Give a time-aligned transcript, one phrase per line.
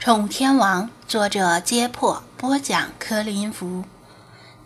[0.00, 3.84] 宠物天王，作者：揭破，播讲：柯林福，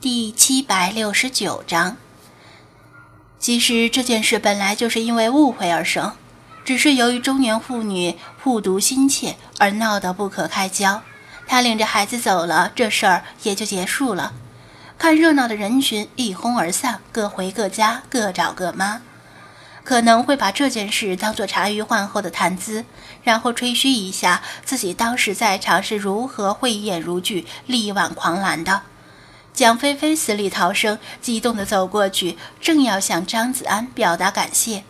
[0.01, 1.97] 第七百六十九章。
[3.41, 6.13] 其实这件事本来就是因为误会而生，
[6.65, 11.03] 只是由于中年妇女护犊心切而闹得不可开交。
[11.49, 14.35] 她领着孩子走了，这事儿也就结束了。
[14.97, 19.03] 看热闹的人群一哄而散，各回各家，各找各妈。
[19.85, 22.87] 可能会把这件事当作茶余饭后的谈资，
[23.23, 28.83] 然后吹嘘一下自己当时在场是如何慧眼如炬、力挽狂澜的。
[29.53, 34.83] 蒋菲菲死里逃生，激动地走过去，正要向张子安表达感谢，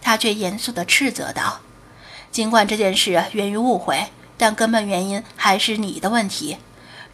[0.00, 1.60] 他却严肃地斥责道
[2.32, 6.56] ：“尽管这件事源于误会，但根本原因还是你的问题。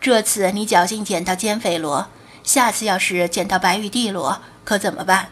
[0.00, 2.06] 这次你侥幸捡到尖匪螺，
[2.42, 5.28] 下次要是捡到白玉帝螺，可怎么办？”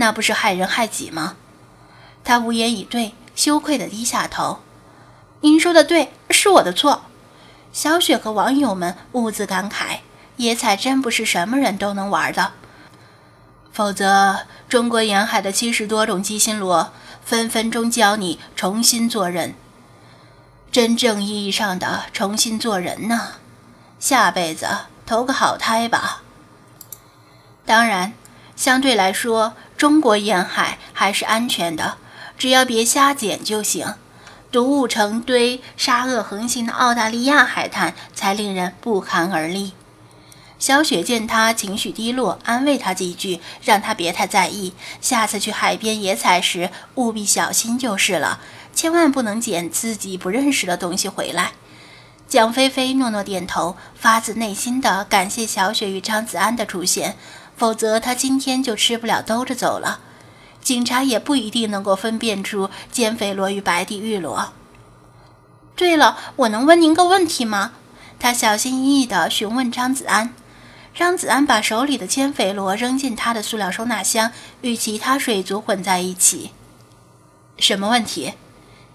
[0.00, 1.34] 那不是害人害己吗？
[2.22, 4.60] 他无言以对，羞愧地低下头。
[5.40, 7.02] 您说的对，是我的错。
[7.72, 9.98] 小雪和网友们兀自感慨：
[10.36, 12.52] 野采真不是什么人都能玩的，
[13.72, 16.92] 否则中国沿海的七十多种鸡心螺，
[17.24, 19.56] 分分钟教你重新做人。
[20.70, 23.32] 真正意义上的重新做人呢？
[23.98, 24.68] 下辈子
[25.04, 26.22] 投个好胎吧。
[27.66, 28.12] 当然。
[28.56, 31.98] 相对来说，中国沿海还是安全的，
[32.36, 33.94] 只要别瞎捡就行。
[34.50, 39.74] 毒物成堆、沙恶横行的澳大利亚海滩才令人不寒而栗。
[40.58, 48.40] 小雪见他情绪低落，安慰他几句，让他别太在意，下次去海边野采时务必小心就是了，
[48.74, 51.52] 千万不能捡自己不认识的东西回来。
[52.26, 57.16] 蒋菲菲诺诺点头，发自内心的感谢小雪与张子安的出现。
[57.58, 60.00] 否则他今天就吃不了兜着走了，
[60.62, 64.52] 警察也不一定能够分辨出奸匪螺与白地玉螺。
[65.74, 67.72] 对了，我能问您个问题吗？
[68.20, 70.32] 他小心翼翼地询问张子安。
[70.94, 74.32] 张子安把手里的奸匪螺扔进他的塑料收纳箱，
[74.62, 76.50] 与其他水族混在一起。
[77.58, 78.34] 什么问题？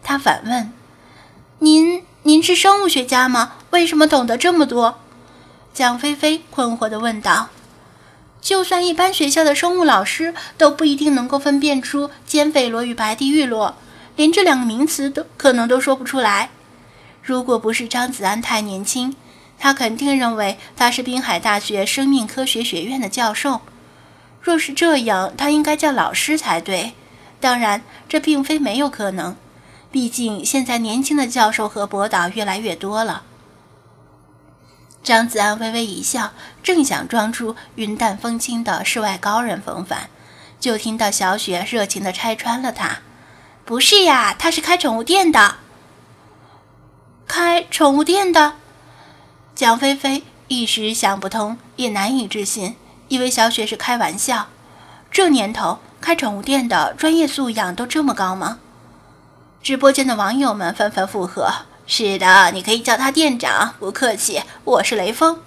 [0.03, 0.71] 他反问。
[1.59, 3.53] 您您是生物学家吗？
[3.71, 4.99] 为什么懂得这么多？
[5.73, 7.49] 蒋菲菲困惑地问道。
[8.43, 13.75] 就算一般学校的生物老师都不一定能够分辨出尖匪螺与白地玉螺，
[14.17, 16.49] 连这两个名词都可能都说不出来。
[17.23, 19.15] 如果不是张子安太年轻，
[19.57, 23.61] 他肯定认为他是滨海大学生命科学学院的教授。
[24.41, 26.91] 若是这样，他应该叫老师才对。
[27.39, 29.37] 当然，这并非没有可能，
[29.89, 33.23] 毕竟现在年轻的教授和博导越来越多了。
[35.03, 36.31] 张子安微微一笑，
[36.63, 40.07] 正想装出云淡风轻的世外高人风范，
[40.61, 42.99] 就听到小雪热情地拆穿了他
[43.65, 45.55] ：“不是呀，他是开宠物店的。”
[47.27, 48.53] 开宠物店的，
[49.53, 52.77] 蒋菲菲一时想不通，也难以置信，
[53.09, 54.47] 以为小雪是开玩笑。
[55.11, 58.59] 这年头，开宠物店的专业素养都这么高吗？
[59.61, 61.51] 直播间的网友们纷纷附和。
[61.85, 64.41] 是的，你可以叫他店长，不客气。
[64.63, 65.39] 我是雷锋，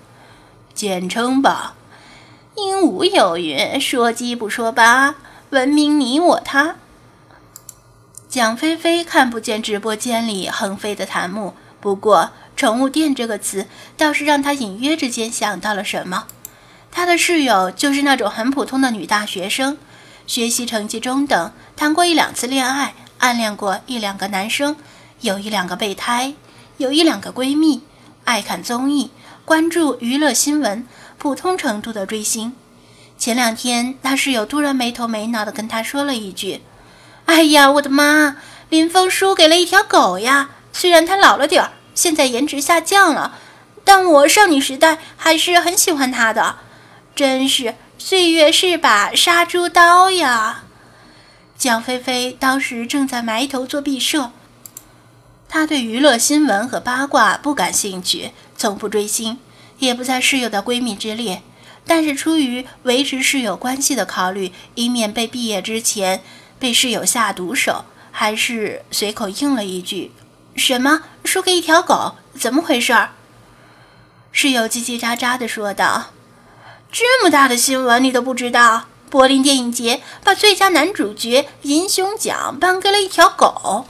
[0.74, 1.74] 简称吧。
[2.56, 5.14] 鹦鹉有云：“说鸡不说八，
[5.50, 6.76] 文明你我他。”
[8.28, 13.66] 蒋菲菲看不见直播间里横飞的弹幕，不过“宠物店”这个词
[13.96, 16.26] 倒是让她隐约之间想到了什么。
[16.90, 19.78] 她的室友就是那种很普通的女大学生，
[20.26, 24.76] 学习成绩中等，谈过一两次恋爱，暗恋过一两个男生。
[25.22, 26.34] 有一两个备胎，
[26.76, 27.82] 有一两个闺蜜，
[28.24, 29.10] 爱看综艺，
[29.46, 32.54] 关注娱乐新闻，普通程度的追星。
[33.16, 36.60] 前两天，他室友突然没头没脑地跟他说了一句
[37.24, 38.36] ：“哎呀，我的妈！
[38.68, 40.50] 林峰输给了一条狗呀！
[40.72, 43.38] 虽然他老了点儿，现在颜值下降了，
[43.84, 46.56] 但我少女时代还是很喜欢他的。
[47.14, 50.64] 真是岁月是把杀猪刀呀！”
[51.56, 54.30] 蒋菲菲当时正在埋头做毕设。
[55.48, 59.38] 他对娱乐新闻和八卦不感兴趣，从不追星，
[59.78, 61.42] 也不在室友的闺蜜之列。
[61.86, 66.20] 但是出于维持室友关系的考虑，以免被毕业之前
[66.58, 70.10] 被室友下毒手，还是随口应了一句
[70.56, 72.16] ：“什么输给一条狗？
[72.36, 72.92] 怎么回事？”
[74.32, 76.10] 室友叽叽喳喳地说道
[76.90, 78.86] ：“这么大的新闻你都不知道？
[79.08, 83.86] 柏林电影节把最佳男主角银熊奖颁给了一条狗。”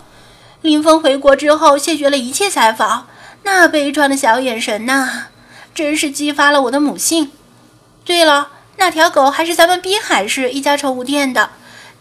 [0.66, 3.06] 林峰回国之后谢绝了一切采访，
[3.44, 5.28] 那悲怆的小眼神呐，
[5.72, 7.30] 真是激发了我的母性。
[8.04, 11.50] 对了，那条狗还是咱们滨海市一家宠物店的，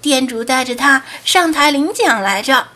[0.01, 2.69] 店主带着它上台领奖来着。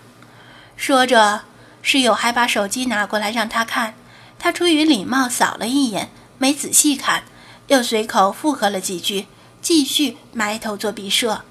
[0.77, 1.41] 说着，
[1.81, 3.95] 室友还把手机拿过来让他看，
[4.37, 7.23] 他出于礼貌扫了一眼，没仔细看，
[7.65, 9.25] 又随口附和了几句，
[9.59, 11.41] 继续埋头做毕设。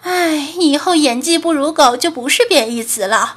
[0.00, 3.36] 哎，以后演技不如狗就不是贬义词了，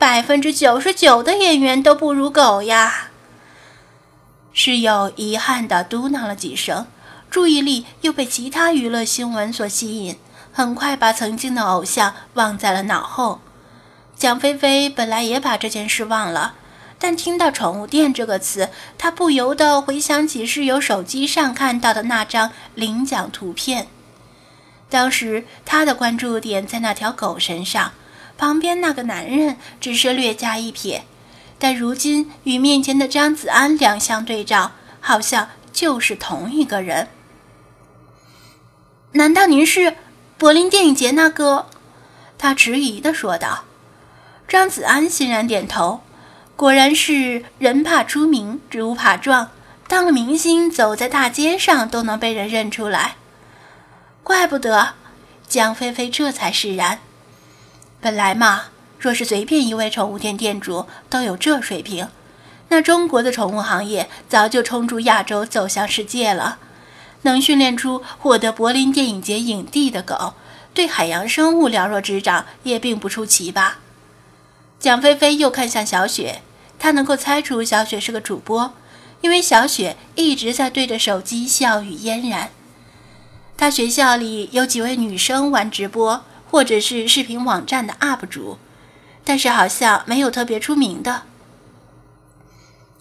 [0.00, 3.10] 百分之九十九的演员都不如狗呀。
[4.50, 6.86] 室友遗憾地嘟囔了几声，
[7.28, 10.16] 注意力又被其他娱乐新闻所吸引，
[10.54, 13.42] 很快把曾经的偶像忘在了脑后。
[14.16, 16.54] 蒋菲菲本来也把这件事忘了，
[16.98, 23.88] 但听到“宠物店”这个词，她不由得回想起室友手机上看到的那张领奖图片。
[24.88, 27.92] 当时她的关注点在那条狗身上，
[28.40, 31.02] 旁边那个男人只是略加一瞥。
[31.58, 34.72] 但如今与面前的张子安两相对照，
[35.02, 37.08] 好像就是同一个人。
[39.12, 39.94] 难道您是
[40.38, 41.66] 柏林电影节那个？
[42.38, 43.64] 他迟疑地说道。
[44.48, 46.00] 张子安欣然点头，
[46.56, 49.50] 果然是人怕出名，猪怕壮。
[49.86, 53.16] 当了明星，走在大街上都能被人认出来。
[54.24, 54.94] 怪不得，
[55.46, 57.00] 江菲菲这才释然。
[58.00, 58.64] 本来嘛。
[58.98, 62.08] 若是随便一位宠物店店主都有这水平，
[62.68, 66.58] 那中国的宠物行业早就冲出亚洲走向世界了。
[67.22, 70.34] 能训练出获得柏林电影节影帝的狗，
[70.74, 73.78] 对海洋生物了若指掌也并不出奇吧？
[74.78, 76.42] 蒋菲菲又看向小雪，
[76.78, 78.74] 她能够猜出小雪是个主播，
[79.22, 82.50] 因为小雪一直在对着手机笑语嫣然。
[83.56, 88.58] 她学校里有几位女生玩直播，或者是视频网站的 UP 主。
[89.22, 91.22] 但是好像没有特别出名的。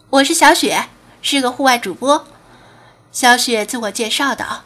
[0.10, 0.90] 我是小雪，
[1.22, 2.28] 是个户外主播。
[3.12, 4.64] 小雪自我介绍道：“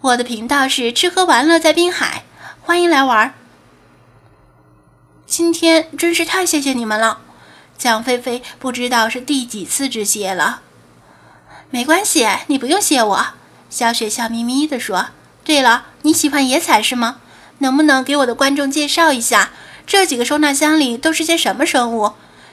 [0.00, 2.24] 我的频道是吃喝玩乐在滨海，
[2.62, 3.34] 欢迎来玩。”
[5.26, 7.20] 今天真是太谢谢你们了，
[7.76, 10.62] 蒋菲菲不知道是第几次致谢了。
[11.70, 13.26] 没关系，你不用谢我。
[13.68, 15.08] 小雪笑眯眯地说
[15.44, 17.20] ：“对了，你喜欢野采是吗？
[17.60, 19.50] 能不能给我的观众介绍一下？”
[19.86, 22.12] 这几个收纳箱里都是些什么生物？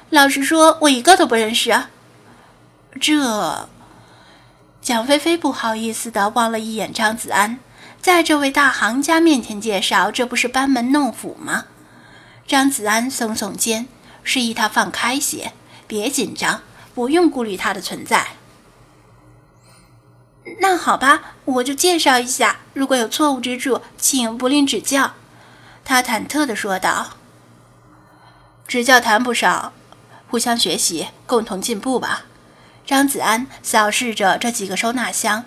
[0.09, 1.83] 老实说，我一个都不认识。
[3.00, 3.69] 这，
[4.81, 7.59] 蒋菲菲不好意思地望了一眼张子安，
[8.01, 11.65] 在这位大行家面前介绍，这不是班门弄斧吗？
[12.48, 13.88] 张子安耸耸肩，
[14.24, 15.51] 示意他放开些，
[15.86, 16.62] 别紧张，
[16.95, 18.30] 不用顾虑他的存在。
[20.62, 25.14] 那好吧，我就介绍一下，如果有错误之处，请不吝指教。
[25.84, 27.08] 他忐忑地说道。
[28.68, 29.74] 指教谈不上，
[30.30, 32.26] 互相学习，共同进步吧。
[32.86, 35.46] 张子安扫视着这几个收纳箱，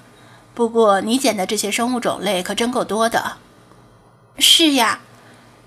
[0.55, 3.37] 不过你捡的这些生物种类可真够多的。
[4.37, 4.99] 是呀，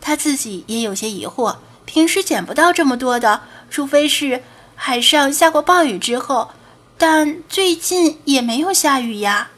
[0.01, 1.55] 他自己也有些疑惑，
[1.85, 4.43] 平时捡不到这么多的，除非是
[4.75, 6.51] 海上下过暴雨之后，
[6.97, 9.51] 但最近也没有下雨呀。